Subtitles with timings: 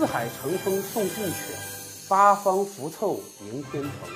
[0.00, 1.54] 四海乘风送骏犬，
[2.08, 4.10] 八方福凑迎天蓬。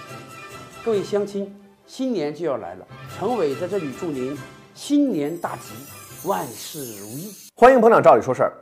[0.82, 1.54] 各位乡亲，
[1.86, 4.34] 新年就要来了，陈伟在这里祝您
[4.72, 5.74] 新年大吉，
[6.26, 7.30] 万事如意。
[7.54, 8.52] 欢迎捧场，照理说事儿。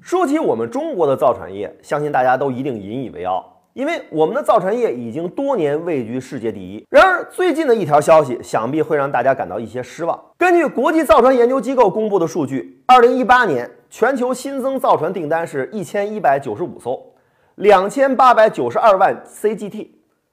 [0.00, 3.44] 说起我们中国的造船业，相信大家都一定引以为傲，
[3.74, 6.82] 因为我们的造船业已经多年位居世界第一。
[6.88, 10.18] 然而，最近的一条消息，想必会让大家感到一些失望。
[10.38, 17.00] 根据国际造船研究机构公布的数据，二零一八年全球新增造船订单是一千一百九十五艘，
[17.54, 19.86] 两千八百九十二万 CGT。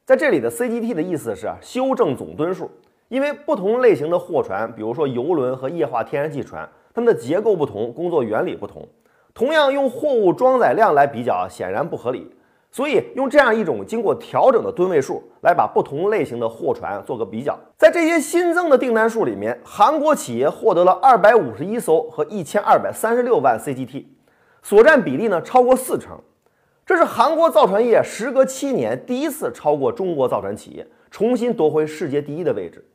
[0.03, 2.71] 在这里的 CGT 的意思是修正总吨数，
[3.07, 8.84] 因为不同类型的货船，比如说油轮和液化天然气船，它们的结构不同，工作原理不同。
[9.31, 12.34] 同样用货物装载量来比较，显然不合理。
[12.71, 17.59] 所以用这样一种经过调整的吨位数来把不同类型的货船做个比较。
[17.77, 24.05] 在这些新增的订单数里面，韩国企业获得了二百五十一艘和一千二百三十六万 CGT，
[24.63, 26.18] 所占比例呢超过四成。
[26.85, 32.85] 这是韩国造船业时隔七年第一次超过中国造船企业，重新夺回世界第一的位置。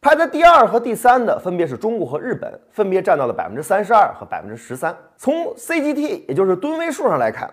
[0.00, 4.96] 排在第二和第三的分别是中国和日本，分别占到了百分之三十二和百分之十三。
[5.16, 7.48] 从 CGT 也就是吨位数上来看，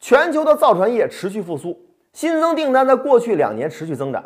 [0.00, 1.78] 全球的造船业持续复苏，
[2.12, 4.22] 新增订单在过去两年持续增长。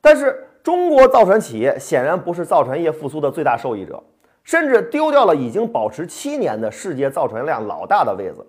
[0.00, 4.02] 但是中国造船企业显然不是造船业复苏的最大受益者，
[4.42, 8.46] 甚至丢掉了已经保持七年的世界造船量老大的位子。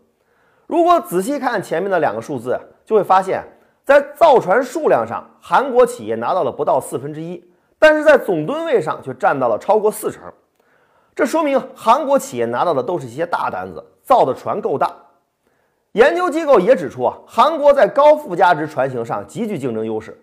[0.67, 3.43] 如果仔细看前面的两个数字，就会发现，
[3.83, 7.43] 在造船数量上，韩国企业拿到了不到四分之一。
[7.77, 10.23] 但是在总吨位上却占到了超过四成，
[11.13, 14.91] 这说明韩国企业拿到的都是一些大单子，造的船够大。
[15.95, 20.19] 研究机构也指出啊，韩国在高附加值船型上极具竞争优势，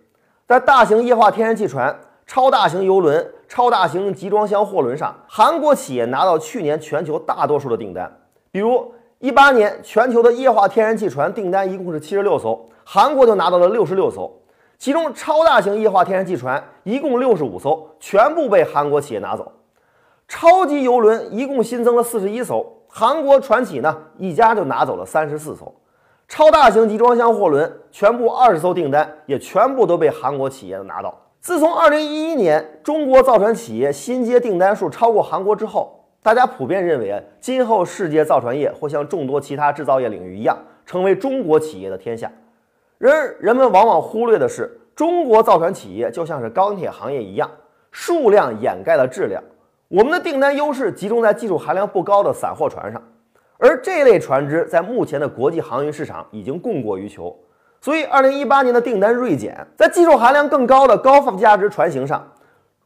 [0.47, 8.21] 在大型液化天然气船、超大型油轮、超大型集装箱货轮上，韩国企业拿到去年全球大多数的订单。
[8.51, 14.31] 比如一八年全球的液化天然气船订单一共是七十六艘，韩国就拿到了六十六艘。
[14.77, 19.45] 其中超大型液化天然气船一共六十五艘，全部被韩国企业拿走；
[20.35, 25.67] 超级游轮一共新增了四十一艘，韩国船企呢一家就拿走了三十四艘；
[26.27, 31.15] 超大型集装箱货轮全部二十艘订单也全部都被韩国企业拿到。
[31.43, 40.57] 自从二零一一年中国造船企业新接订单数超过韩国之后，大家普遍认为今后世界造船业会像众多其他制造业领域一样，
[40.87, 42.33] 成为中国企业的天下。
[42.97, 47.51] 然而，人们往往忽略的是，中国造船企业就像是钢铁行业一样，
[47.91, 49.43] 数量掩盖了质量。
[49.93, 53.03] 我们的订单优势集中在技术含量不高的散货船上，
[53.59, 57.39] 而这类船只在目前的国际航运市场已经供过于求。
[57.79, 62.27] 所以，二零一八年的订单锐减，在技术含量更高的高附加值船型上，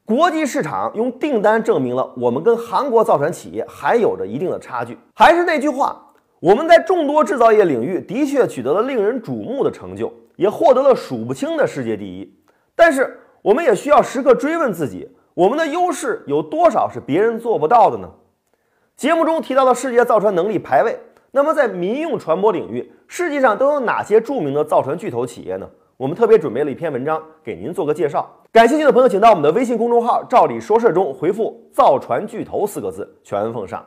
[0.05, 4.99] 国际市场用订单证明了我们跟韩国造船企业还有着一定的差距。
[5.15, 6.03] 还是那句话。
[6.41, 12.37] 我们在众多制造业领域的确取得了令人瞩目的成就，也获得了数不清的世界第一。
[12.75, 18.09] 但是，我们也需要时刻追问自己：我们的优势有多少是别人做不到的呢？
[18.97, 20.99] 节目中提到的世界造船能力排位，
[21.31, 25.69] 那么在民用船舶领域，世界上都有哪些著名的造船巨头企业呢？
[25.99, 28.27] 我们特别准备了一篇文章给您做个介绍。
[28.51, 33.85] 感兴趣的朋友，请到我们的微信公众号“照理说事”中回复“造船巨头”四个字，全文奉上。